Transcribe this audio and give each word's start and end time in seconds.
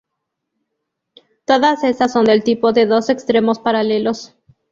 Todas 1.45 1.83
estas 1.83 2.11
son 2.13 2.25
del 2.25 2.43
tipo 2.43 2.73
de 2.73 2.87
dos 2.87 3.09
extremos 3.11 3.59
paralelos. 3.59 4.35